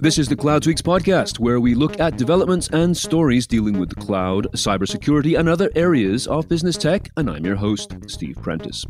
[0.00, 3.88] This is the Cloud Tweaks podcast, where we look at developments and stories dealing with
[3.88, 7.08] the cloud, cybersecurity, and other areas of business tech.
[7.16, 8.84] And I'm your host, Steve Prentice.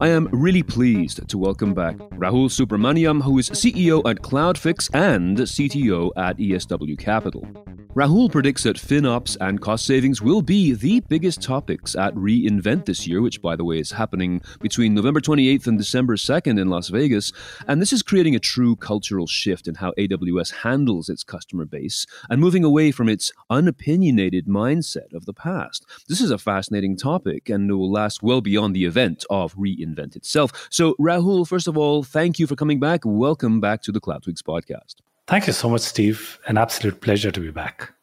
[0.00, 5.38] I am really pleased to welcome back Rahul Subramaniam, who is CEO at CloudFix and
[5.38, 7.46] CTO at ESW Capital.
[7.94, 13.06] Rahul predicts that FinOps and cost savings will be the biggest topics at reInvent this
[13.06, 16.88] year, which, by the way, is happening between November 28th and December 2nd in Las
[16.88, 17.30] Vegas.
[17.68, 22.04] And this is creating a true cultural shift in how AWS handles its customer base
[22.28, 25.86] and moving away from its unopinionated mindset of the past.
[26.08, 30.66] This is a fascinating topic and will last well beyond the event of reInvent itself.
[30.68, 33.02] So, Rahul, first of all, thank you for coming back.
[33.04, 35.03] Welcome back to the Cloud Tweaks podcast.
[35.26, 36.38] Thank you so much, Steve.
[36.46, 37.94] An absolute pleasure to be back.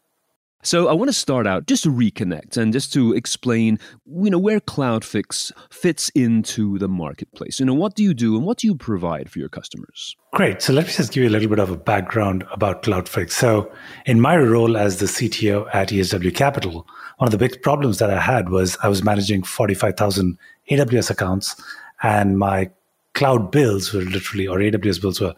[0.63, 4.37] So I want to start out just to reconnect and just to explain, you know,
[4.37, 7.59] where CloudFix fits into the marketplace.
[7.59, 10.15] You know, what do you do and what do you provide for your customers?
[10.33, 10.61] Great.
[10.61, 13.31] So let me just give you a little bit of a background about CloudFix.
[13.31, 13.71] So
[14.05, 16.87] in my role as the CTO at ESW Capital,
[17.17, 20.37] one of the big problems that I had was I was managing 45,000
[20.69, 21.59] AWS accounts
[22.03, 22.69] and my
[23.13, 25.33] cloud bills were literally, or AWS bills were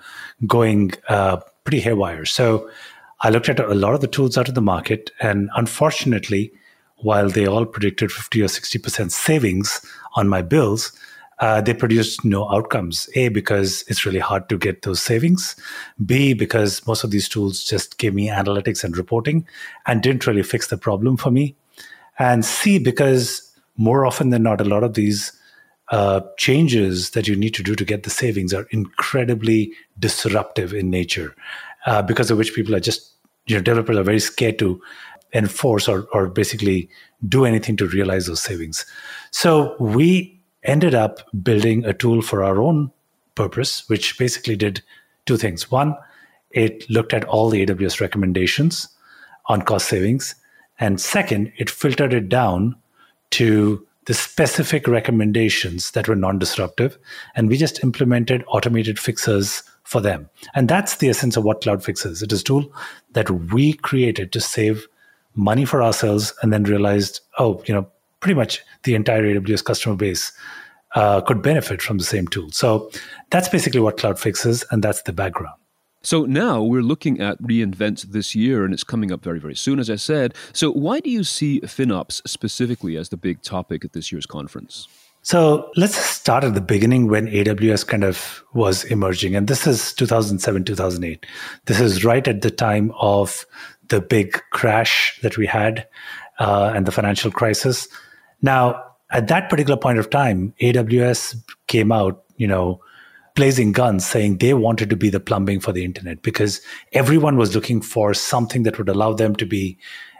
[0.45, 2.25] going uh, pretty haywire.
[2.25, 2.69] So
[3.21, 6.51] I looked at a lot of the tools out of the market, and unfortunately,
[6.97, 10.91] while they all predicted 50 or 60% savings on my bills,
[11.39, 13.09] uh, they produced no outcomes.
[13.15, 15.55] A, because it's really hard to get those savings.
[16.05, 19.45] B, because most of these tools just gave me analytics and reporting
[19.85, 21.55] and didn't really fix the problem for me.
[22.19, 25.31] And C, because more often than not, a lot of these
[25.89, 30.89] uh, changes that you need to do to get the savings are incredibly disruptive in
[30.89, 31.35] nature,
[31.85, 33.13] uh, because of which people are just,
[33.45, 34.81] you know, developers are very scared to
[35.33, 36.89] enforce or, or basically
[37.27, 38.85] do anything to realize those savings.
[39.31, 42.91] So we ended up building a tool for our own
[43.35, 44.81] purpose, which basically did
[45.25, 45.69] two things.
[45.71, 45.95] One,
[46.51, 48.87] it looked at all the AWS recommendations
[49.47, 50.35] on cost savings.
[50.79, 52.75] And second, it filtered it down
[53.31, 56.97] to the specific recommendations that were non disruptive.
[57.35, 60.29] And we just implemented automated fixes for them.
[60.55, 62.21] And that's the essence of what CloudFix is.
[62.21, 62.73] It is a tool
[63.13, 64.87] that we created to save
[65.35, 67.87] money for ourselves and then realized, oh, you know,
[68.19, 70.31] pretty much the entire AWS customer base
[70.95, 72.51] uh, could benefit from the same tool.
[72.51, 72.89] So
[73.29, 75.57] that's basically what CloudFix is, and that's the background.
[76.03, 79.79] So now we're looking at reInvent this year, and it's coming up very, very soon,
[79.79, 80.33] as I said.
[80.51, 84.87] So why do you see FinOps specifically as the big topic at this year's conference?
[85.21, 89.35] So let's start at the beginning when AWS kind of was emerging.
[89.37, 91.25] And this is 2007, 2008.
[91.65, 93.45] This is right at the time of
[93.87, 95.87] the big crash that we had
[96.39, 97.87] uh, and the financial crisis.
[98.41, 102.81] Now, at that particular point of time, AWS came out, you know,
[103.35, 106.61] blazing guns saying they wanted to be the plumbing for the internet because
[106.93, 109.77] everyone was looking for something that would allow them to be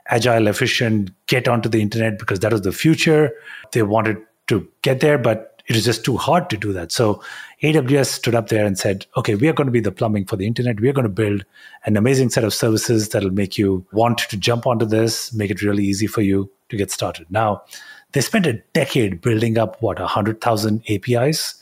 [0.08, 3.32] agile, efficient, get onto the internet because that was the future.
[3.72, 6.92] They wanted to get there, but it was just too hard to do that.
[6.92, 7.24] So
[7.62, 10.36] AWS stood up there and said, okay, we are going to be the plumbing for
[10.36, 10.82] the internet.
[10.82, 11.46] We are going to build
[11.86, 15.62] an amazing set of services that'll make you want to jump onto this, make it
[15.62, 17.28] really easy for you to get started.
[17.30, 17.62] Now,
[18.12, 21.56] they spent a decade building up what, 100,000 APIs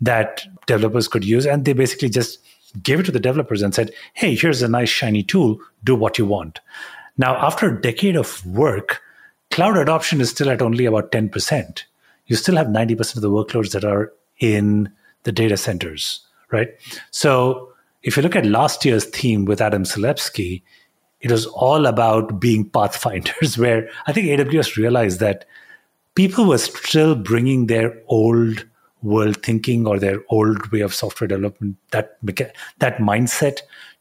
[0.00, 1.46] that developers could use.
[1.46, 2.38] And they basically just
[2.82, 6.18] gave it to the developers and said, hey, here's a nice shiny tool, do what
[6.18, 6.60] you want.
[7.16, 9.02] Now, after a decade of work,
[9.50, 11.82] cloud adoption is still at only about 10%.
[12.26, 14.92] You still have 90% of the workloads that are in
[15.24, 16.20] the data centers,
[16.52, 16.68] right?
[17.10, 20.62] So if you look at last year's theme with Adam Selipsky,
[21.20, 25.46] it was all about being pathfinders, where I think AWS realized that
[26.14, 28.64] people were still bringing their old
[29.02, 32.18] world thinking or their old way of software development, that
[32.78, 33.60] that mindset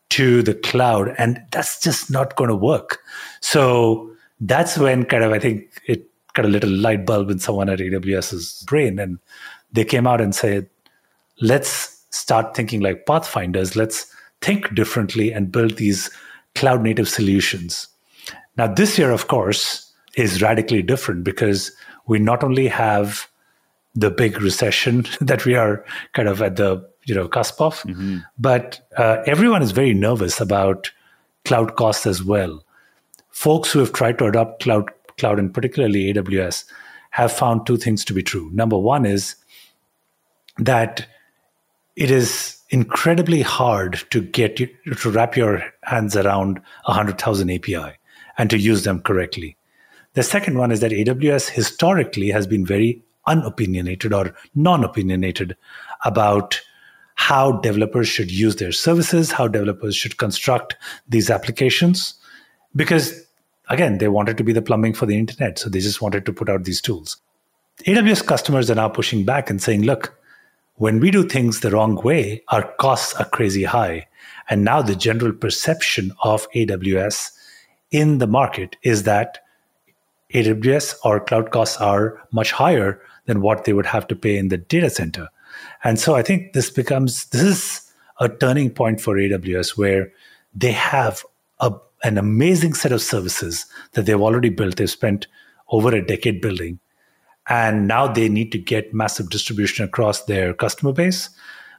[0.09, 3.00] to the cloud, and that's just not going to work.
[3.41, 7.69] So that's when kind of I think it got a little light bulb in someone
[7.69, 9.19] at AWS's brain, and
[9.74, 10.69] they came out and said,
[11.41, 13.76] "Let's start thinking like pathfinders.
[13.76, 14.11] Let's
[14.41, 16.09] think differently and build these
[16.55, 17.88] cloud native solutions."
[18.58, 21.72] Now, this year, of course, is radically different because
[22.08, 23.28] we not only have
[23.97, 25.84] the big recession that we are
[26.14, 27.82] kind of at the you know cusp of.
[27.82, 28.20] Mm-hmm.
[28.38, 30.91] But uh, everyone is very nervous about
[31.44, 32.64] cloud costs as well.
[33.29, 36.66] Folks who have tried to adopt cloud, cloud and particularly AWS,
[37.11, 38.49] have found two things to be true.
[38.53, 39.35] Number one is
[40.58, 41.08] that
[41.96, 44.67] it is incredibly hard to get you,
[45.00, 47.93] to wrap your hands around 100,000 API
[48.38, 49.55] and to use them correctly.
[50.14, 55.56] The second one is that AWS historically has been very unopinionated or non opinionated
[56.06, 56.59] about
[57.16, 60.76] how developers should use their services, how developers should construct
[61.09, 62.14] these applications.
[62.76, 63.28] Because
[63.70, 65.59] again, they wanted to be the plumbing for the internet.
[65.59, 67.18] So they just wanted to put out these tools.
[67.85, 70.18] AWS customers are now pushing back and saying, look,
[70.76, 74.08] when we do things the wrong way, our costs are crazy high.
[74.50, 77.32] And now the general perception of AWS
[77.91, 79.40] in the market is that
[80.34, 84.47] AWS or cloud costs are much higher than what they would have to pay in
[84.47, 85.29] the data center.
[85.84, 90.12] And so I think this becomes this is a turning point for AWS where
[90.56, 91.24] they have
[91.59, 91.72] a,
[92.03, 94.78] an amazing set of services that they've already built.
[94.78, 95.28] They've spent
[95.70, 96.79] over a decade building.
[97.50, 101.29] And now they need to get massive distribution across their customer base.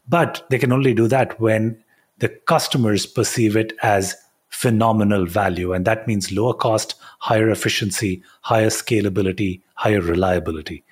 [0.09, 1.83] But they can only do that when
[2.19, 4.17] the customers perceive it as
[4.58, 5.72] phenomenal value.
[5.72, 10.82] And that means lower cost, higher efficiency, higher scalability, higher reliability.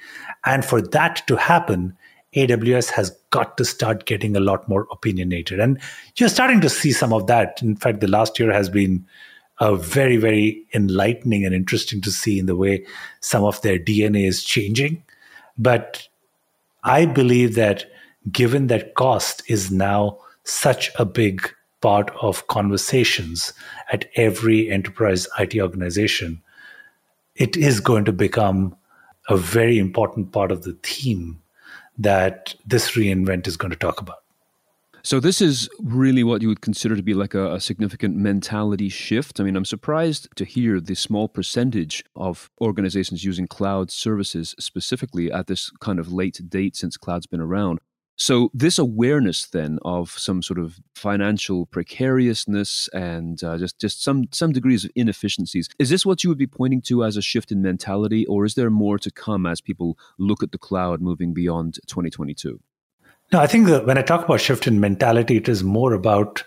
[0.45, 1.97] And for that to happen,
[2.37, 5.59] AWS has got to start getting a lot more opinionated.
[5.59, 5.81] And
[6.15, 7.61] you're starting to see some of that.
[7.61, 9.05] In fact, the last year has been
[9.59, 12.87] uh, very, very enlightening and interesting to see in the way
[13.19, 15.03] some of their DNA is changing.
[15.59, 16.07] But
[16.85, 17.87] I believe that
[18.31, 21.51] given that cost is now such a big
[21.87, 23.53] part of conversations
[23.93, 26.43] at every enterprise IT organization,
[27.37, 28.77] it is going to become
[29.29, 31.41] a very important part of the theme
[31.97, 34.25] that this reinvent is going to talk about.
[35.05, 38.89] So this is really what you would consider to be like a, a, significant mentality
[38.89, 39.39] shift.
[39.39, 45.31] I mean, I'm surprised to hear the small percentage of organizations using cloud services specifically
[45.31, 47.79] at this kind of late date since cloud's been around.
[48.17, 54.25] So this awareness then of some sort of financial precariousness and uh, just just some
[54.33, 57.53] some degrees of inefficiencies is this what you would be pointing to as a shift
[57.53, 61.35] in mentality, or is there more to come as people look at the cloud moving
[61.35, 62.59] beyond 2022?
[63.33, 66.43] No, I think that when I talk about shift in mentality, it is more about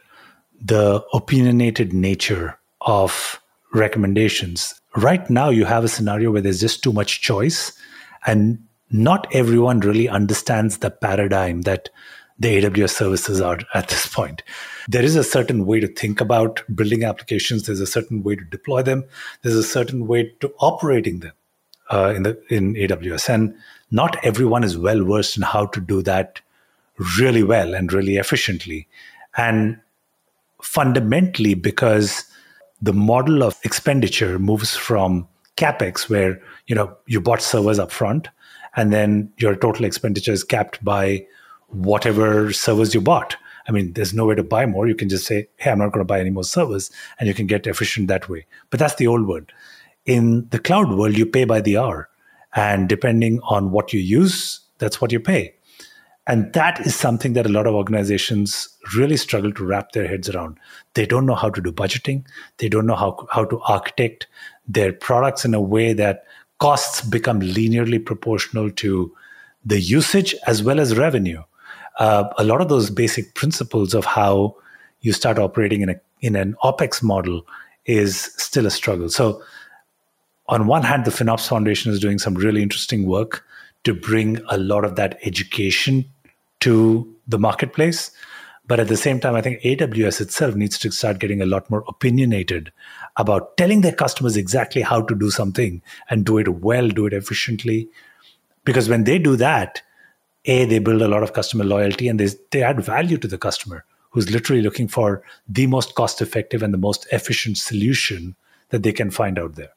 [0.60, 3.40] the opinionated nature of
[3.74, 4.74] recommendations.
[4.96, 7.74] Right now, you have a scenario where there's just too much choice,
[8.26, 8.58] and
[8.92, 11.90] not everyone really understands the paradigm that
[12.40, 14.44] the AWS services are at this point.
[14.88, 17.66] There is a certain way to think about building applications.
[17.66, 19.04] There's a certain way to deploy them.
[19.42, 21.34] There's a certain way to operating them
[21.92, 23.56] uh, in the in AWS, and
[23.92, 26.40] not everyone is well versed in how to do that
[27.18, 28.88] really well and really efficiently.
[29.38, 29.80] And
[30.62, 32.26] fundamentally, because
[32.82, 35.28] the model of expenditure moves from
[35.58, 38.30] capex, where you know you bought servers up front,
[38.76, 41.26] and then your total expenditure is capped by
[41.68, 43.36] whatever servers you bought.
[43.68, 44.88] I mean, there's no way to buy more.
[44.88, 46.90] You can just say, hey, I'm not going to buy any more servers,
[47.20, 48.46] and you can get efficient that way.
[48.72, 49.52] But that's the old world.
[50.06, 52.10] In the cloud world, you pay by the hour.
[52.56, 55.54] And depending on what you use, that's what you pay.
[56.26, 60.30] And that is something that a lot of organizations really struggle to wrap their heads
[60.30, 60.60] around.
[60.94, 62.26] They don't know how to do budgeting.
[62.58, 64.28] They don't know how, how to architect
[64.68, 66.24] their products in a way that
[66.60, 69.14] costs become linearly proportional to
[69.66, 71.42] the usage as well as revenue.
[71.98, 74.56] Uh, a lot of those basic principles of how
[75.02, 77.46] you start operating in a in an opex model
[77.86, 79.10] is still a struggle.
[79.10, 79.42] So,
[80.48, 83.46] on one hand, the FinOps Foundation is doing some really interesting work
[83.84, 86.06] to bring a lot of that education
[86.60, 88.12] to the marketplace.
[88.70, 91.68] But at the same time, I think AWS itself needs to start getting a lot
[91.72, 92.72] more opinionated
[93.18, 97.14] about telling their customers exactly how to do something and do it well, do it
[97.14, 97.90] efficiently.
[98.66, 99.82] Because when they do that,
[100.46, 103.40] A, they build a lot of customer loyalty and they, they add value to the
[103.40, 108.36] customer who's literally looking for the most cost effective and the most efficient solution
[108.70, 109.72] that they can find out there.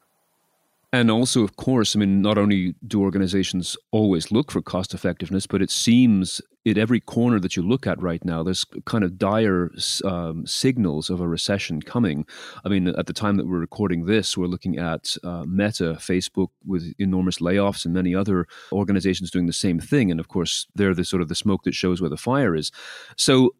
[0.92, 5.46] And also, of course, I mean, not only do organizations always look for cost effectiveness,
[5.46, 9.18] but it seems at every corner that you look at right now, there's kind of
[9.18, 9.70] dire
[10.04, 12.24] um, signals of a recession coming.
[12.64, 16.48] I mean, at the time that we're recording this, we're looking at uh, Meta, Facebook
[16.64, 20.10] with enormous layoffs, and many other organizations doing the same thing.
[20.10, 22.70] And of course, they're the sort of the smoke that shows where the fire is.
[23.16, 23.54] So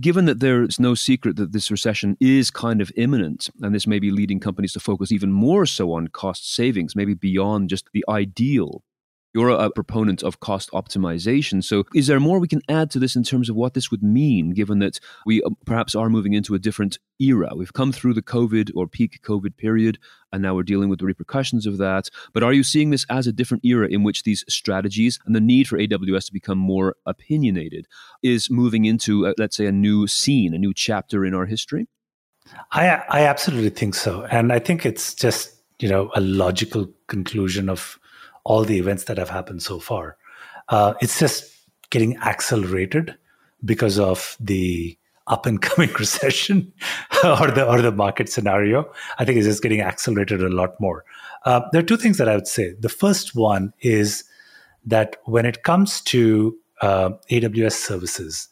[0.00, 3.98] given that there's no secret that this recession is kind of imminent, and this may
[3.98, 8.04] be leading companies to focus even more so on cost savings, maybe beyond just the
[8.08, 8.82] ideal
[9.36, 11.62] you're a proponent of cost optimization.
[11.62, 14.02] So, is there more we can add to this in terms of what this would
[14.02, 17.50] mean, given that we uh, perhaps are moving into a different era?
[17.54, 19.98] We've come through the COVID or peak COVID period,
[20.32, 22.08] and now we're dealing with the repercussions of that.
[22.32, 25.40] But are you seeing this as a different era in which these strategies and the
[25.40, 27.86] need for AWS to become more opinionated
[28.22, 31.88] is moving into, uh, let's say, a new scene, a new chapter in our history?
[32.72, 34.22] I, I absolutely think so.
[34.30, 37.98] And I think it's just, you know, a logical conclusion of
[38.46, 40.16] all the events that have happened so far.
[40.68, 41.52] Uh, it's just
[41.90, 43.16] getting accelerated
[43.64, 46.72] because of the up and coming recession
[47.24, 48.88] or the or the market scenario.
[49.18, 51.04] I think it's just getting accelerated a lot more.
[51.44, 52.74] Uh, there are two things that I would say.
[52.78, 54.24] The first one is
[54.84, 58.48] that when it comes to uh, AWS services,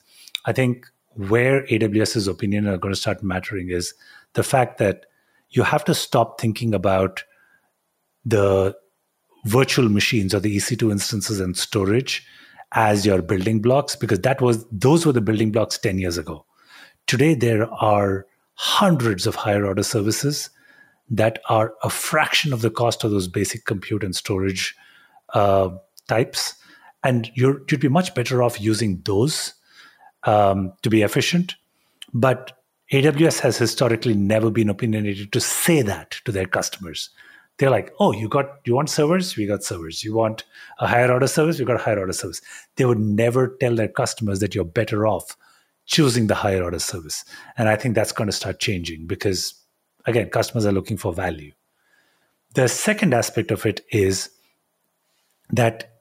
[0.46, 3.94] I think where AWS's opinion are going to start mattering is
[4.32, 5.06] the fact that
[5.50, 7.22] you have to stop thinking about
[8.24, 8.74] the
[9.44, 12.26] virtual machines or the EC2 instances and storage
[12.72, 16.44] as your building blocks because that was those were the building blocks 10 years ago.
[17.06, 20.50] Today there are hundreds of higher order services
[21.10, 24.74] that are a fraction of the cost of those basic compute and storage
[25.34, 25.70] uh,
[26.08, 26.54] types,
[27.02, 29.54] and you would be much better off using those
[30.22, 31.54] um, to be efficient.
[32.14, 32.52] But
[32.92, 37.10] AWS has historically never been opinionated to say that to their customers.
[37.58, 39.36] They're like, oh, you got you want servers?
[39.36, 40.02] We got servers.
[40.02, 40.44] You want
[40.78, 41.58] a higher order service?
[41.58, 42.40] We got a higher order service.
[42.76, 45.36] They would never tell their customers that you're better off
[45.86, 47.24] choosing the higher order service.
[47.56, 49.54] And I think that's going to start changing because
[50.06, 51.52] again, customers are looking for value.
[52.54, 54.30] The second aspect of it is
[55.50, 56.00] that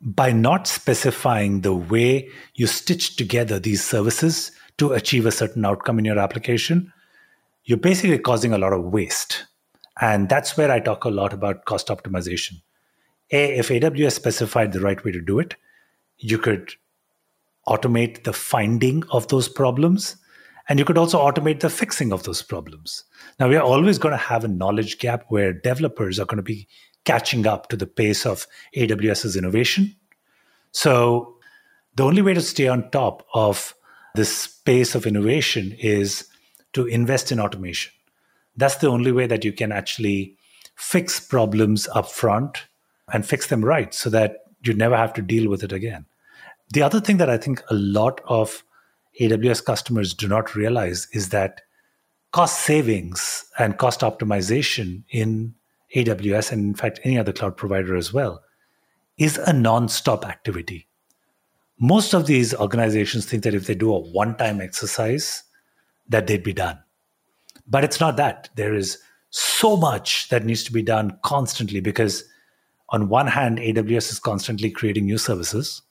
[0.00, 5.98] by not specifying the way you stitch together these services to achieve a certain outcome
[5.98, 6.92] in your application,
[7.64, 9.44] you're basically causing a lot of waste.
[10.00, 12.62] And that's where I talk a lot about cost optimization.
[13.30, 15.56] A, if AWS specified the right way to do it,
[16.18, 16.72] you could
[17.68, 20.16] automate the finding of those problems
[20.68, 23.04] and you could also automate the fixing of those problems.
[23.40, 26.42] Now, we are always going to have a knowledge gap where developers are going to
[26.42, 26.68] be
[27.04, 29.96] catching up to the pace of AWS's innovation.
[30.72, 31.36] So,
[31.94, 33.74] the only way to stay on top of
[34.14, 36.28] this pace of innovation is
[36.74, 37.92] to invest in automation.
[38.58, 40.36] That's the only way that you can actually
[40.74, 42.66] fix problems up front
[43.12, 46.06] and fix them right so that you never have to deal with it again.
[46.72, 48.64] The other thing that I think a lot of
[49.20, 51.60] AWS customers do not realize is that
[52.32, 55.54] cost savings and cost optimization in
[55.94, 58.42] AWS, and in fact, any other cloud provider as well,
[59.18, 60.88] is a non stop activity.
[61.78, 65.44] Most of these organizations think that if they do a one time exercise,
[66.08, 66.78] that they'd be done.
[67.68, 68.48] But it's not that.
[68.56, 68.98] There is
[69.30, 72.24] so much that needs to be done constantly because,
[72.88, 75.82] on one hand, AWS is constantly creating new services.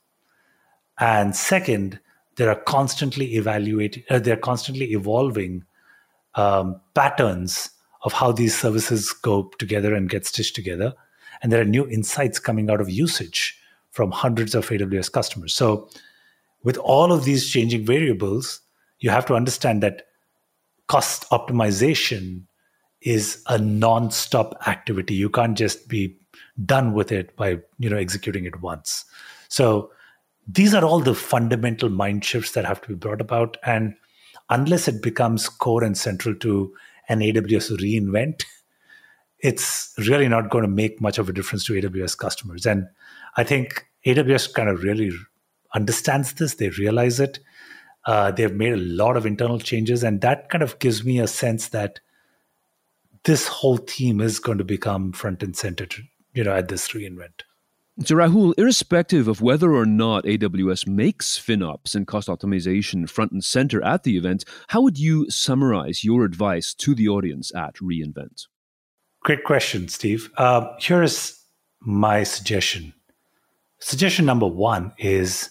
[1.00, 2.00] And second,
[2.38, 5.64] there are constantly evaluating, uh, they're constantly evolving
[6.36, 7.70] um, patterns
[8.04, 10.94] of how these services go together and get stitched together.
[11.42, 13.60] And there are new insights coming out of usage
[13.92, 15.54] from hundreds of AWS customers.
[15.54, 15.90] So,
[16.64, 18.62] with all of these changing variables,
[19.00, 20.07] you have to understand that
[20.88, 22.44] cost optimization
[23.02, 25.14] is a non-stop activity.
[25.14, 26.18] You can't just be
[26.66, 29.06] done with it by you know executing it once.
[29.50, 29.92] So
[30.48, 33.58] these are all the fundamental mind shifts that have to be brought about.
[33.64, 33.96] And
[34.50, 36.74] unless it becomes core and central to
[37.10, 38.44] an AWS reinvent,
[39.40, 42.66] it's really not going to make much of a difference to AWS customers.
[42.66, 42.88] And
[43.36, 45.12] I think AWS kind of really
[45.76, 47.40] understands this, they realize it.
[48.08, 51.28] Uh, they've made a lot of internal changes, and that kind of gives me a
[51.28, 52.00] sense that
[53.26, 56.02] this whole team is going to become front and center, to,
[56.34, 57.44] you know, at this reinvent.
[58.06, 63.44] So, Rahul, irrespective of whether or not AWS makes FinOps and cost optimization front and
[63.44, 68.48] center at the event, how would you summarize your advice to the audience at reInvent?
[69.22, 70.30] Great question, Steve.
[70.38, 71.44] Uh, here is
[71.82, 72.94] my suggestion.
[73.80, 75.50] Suggestion number one is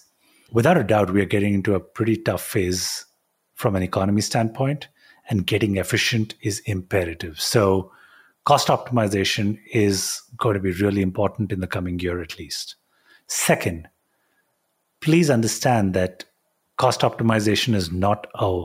[0.50, 3.04] without a doubt, we are getting into a pretty tough phase
[3.54, 4.88] from an economy standpoint,
[5.28, 7.40] and getting efficient is imperative.
[7.40, 7.90] So,
[8.44, 12.76] cost optimization is going to be really important in the coming year at least.
[13.26, 13.88] Second,
[15.00, 16.24] please understand that
[16.76, 18.64] cost optimization is not a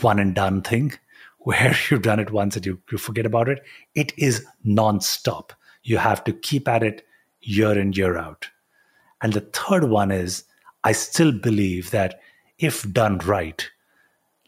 [0.00, 0.92] one and done thing
[1.38, 3.62] where you've done it once and you, you forget about it.
[3.94, 5.52] It is non-stop.
[5.82, 7.06] You have to keep at it
[7.40, 8.48] year in, year out.
[9.22, 10.44] And the third one is
[10.84, 12.20] I still believe that
[12.58, 13.68] if done right,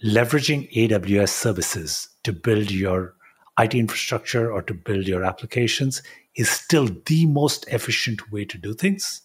[0.04, 3.14] leveraging AWS services to build your
[3.58, 6.02] IT infrastructure or to build your applications
[6.36, 9.22] is still the most efficient way to do things.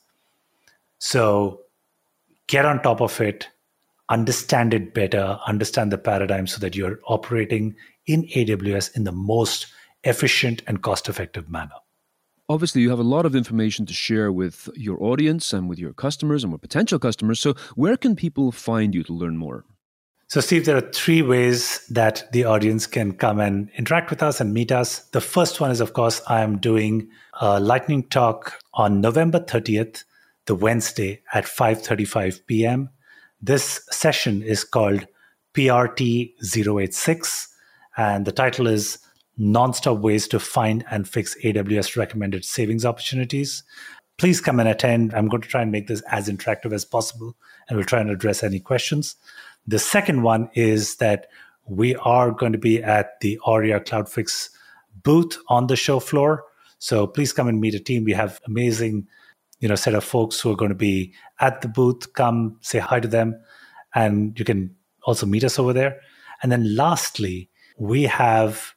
[1.00, 1.62] So
[2.48, 3.50] get on top of it,
[4.10, 7.76] understand it better, understand the paradigm so that you're operating
[8.08, 9.68] in AWS in the most
[10.04, 11.76] efficient and cost effective manner.
[12.48, 15.94] Obviously, you have a lot of information to share with your audience and with your
[15.94, 17.40] customers and with potential customers.
[17.40, 19.66] So, where can people find you to learn more?
[20.28, 24.40] So, Steve, there are three ways that the audience can come and interact with us
[24.40, 25.00] and meet us.
[25.10, 27.10] The first one is, of course, I am doing
[27.42, 30.04] a lightning talk on November 30th,
[30.46, 32.90] the Wednesday at 5:35 p.m.
[33.42, 35.08] This session is called
[35.56, 37.48] PRT 086,
[37.98, 39.00] and the title is
[39.39, 43.63] Nonstop Ways to Find and Fix AWS Recommended Savings Opportunities.
[44.18, 45.13] Please come and attend.
[45.13, 47.36] I'm going to try and make this as interactive as possible,
[47.68, 49.15] and we'll try and address any questions.
[49.68, 51.27] The second one is that
[51.68, 54.50] we are going to be at the Aurea CloudFix
[55.04, 56.44] booth on the show floor.
[56.80, 58.04] So please come and meet a team.
[58.04, 59.08] We have amazing,
[59.60, 62.13] you know, set of folks who are going to be at the booth.
[62.13, 63.36] Come say hi to them,
[63.94, 66.00] and you can also meet us over there.
[66.42, 68.75] And then lastly, we have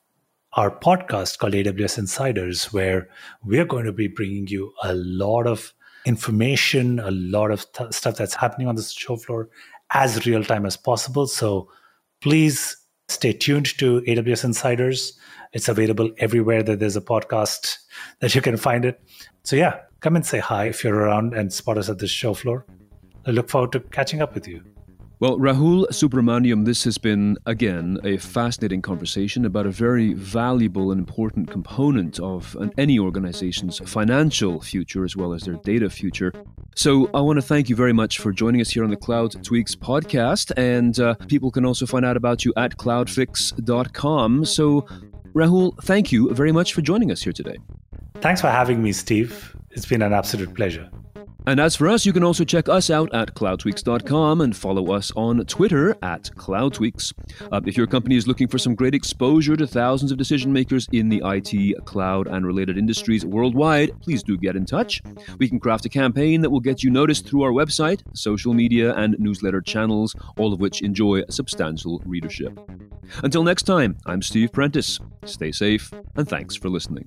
[0.54, 3.08] our podcast called AWS Insiders, where
[3.44, 5.72] we're going to be bringing you a lot of
[6.06, 9.48] information, a lot of th- stuff that's happening on the show floor
[9.90, 11.26] as real time as possible.
[11.26, 11.70] So
[12.20, 12.76] please
[13.08, 15.18] stay tuned to AWS Insiders.
[15.52, 17.76] It's available everywhere that there's a podcast
[18.20, 19.00] that you can find it.
[19.44, 22.34] So yeah, come and say hi if you're around and spot us at the show
[22.34, 22.66] floor.
[23.26, 24.62] I look forward to catching up with you.
[25.20, 31.00] Well, Rahul Subramaniam, this has been, again, a fascinating conversation about a very valuable and
[31.00, 36.32] important component of an, any organization's financial future as well as their data future.
[36.76, 39.42] So, I want to thank you very much for joining us here on the Cloud
[39.42, 40.52] Tweaks podcast.
[40.56, 44.44] And uh, people can also find out about you at cloudfix.com.
[44.44, 44.82] So,
[45.34, 47.56] Rahul, thank you very much for joining us here today.
[48.20, 49.56] Thanks for having me, Steve.
[49.72, 50.88] It's been an absolute pleasure.
[51.48, 55.10] And as for us, you can also check us out at cloudtweaks.com and follow us
[55.16, 57.14] on Twitter at cloudtweaks.
[57.50, 60.86] Uh, if your company is looking for some great exposure to thousands of decision makers
[60.92, 65.00] in the IT, cloud, and related industries worldwide, please do get in touch.
[65.38, 68.94] We can craft a campaign that will get you noticed through our website, social media,
[68.96, 72.60] and newsletter channels, all of which enjoy substantial readership.
[73.22, 75.00] Until next time, I'm Steve Prentice.
[75.24, 77.06] Stay safe, and thanks for listening.